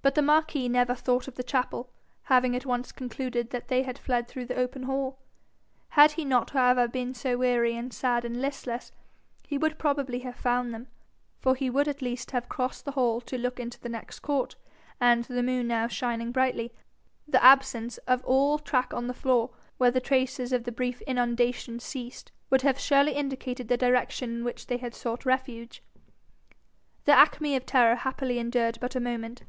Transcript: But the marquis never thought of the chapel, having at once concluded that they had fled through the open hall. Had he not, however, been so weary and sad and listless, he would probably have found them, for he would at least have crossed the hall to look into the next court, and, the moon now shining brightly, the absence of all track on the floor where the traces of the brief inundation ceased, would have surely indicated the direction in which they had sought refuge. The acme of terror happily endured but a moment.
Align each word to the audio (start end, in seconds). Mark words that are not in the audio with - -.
But 0.00 0.14
the 0.14 0.22
marquis 0.22 0.68
never 0.68 0.94
thought 0.94 1.26
of 1.26 1.34
the 1.34 1.42
chapel, 1.42 1.90
having 2.26 2.54
at 2.54 2.64
once 2.64 2.92
concluded 2.92 3.50
that 3.50 3.66
they 3.66 3.82
had 3.82 3.98
fled 3.98 4.28
through 4.28 4.44
the 4.46 4.54
open 4.54 4.84
hall. 4.84 5.18
Had 5.88 6.12
he 6.12 6.24
not, 6.24 6.50
however, 6.50 6.86
been 6.86 7.14
so 7.14 7.36
weary 7.36 7.74
and 7.74 7.92
sad 7.92 8.24
and 8.24 8.40
listless, 8.40 8.92
he 9.44 9.58
would 9.58 9.80
probably 9.80 10.20
have 10.20 10.36
found 10.36 10.72
them, 10.72 10.86
for 11.40 11.56
he 11.56 11.68
would 11.68 11.88
at 11.88 12.00
least 12.00 12.30
have 12.30 12.48
crossed 12.48 12.84
the 12.84 12.92
hall 12.92 13.20
to 13.22 13.36
look 13.36 13.58
into 13.58 13.80
the 13.80 13.88
next 13.88 14.20
court, 14.20 14.54
and, 15.00 15.24
the 15.24 15.42
moon 15.42 15.66
now 15.66 15.88
shining 15.88 16.30
brightly, 16.30 16.72
the 17.26 17.42
absence 17.42 17.98
of 18.06 18.24
all 18.24 18.60
track 18.60 18.94
on 18.94 19.08
the 19.08 19.12
floor 19.12 19.50
where 19.78 19.90
the 19.90 20.00
traces 20.00 20.52
of 20.52 20.62
the 20.62 20.70
brief 20.70 21.00
inundation 21.08 21.80
ceased, 21.80 22.30
would 22.50 22.62
have 22.62 22.78
surely 22.78 23.14
indicated 23.14 23.66
the 23.66 23.76
direction 23.76 24.30
in 24.36 24.44
which 24.44 24.68
they 24.68 24.76
had 24.76 24.94
sought 24.94 25.26
refuge. 25.26 25.82
The 27.04 27.10
acme 27.18 27.56
of 27.56 27.66
terror 27.66 27.96
happily 27.96 28.38
endured 28.38 28.78
but 28.80 28.94
a 28.94 29.00
moment. 29.00 29.42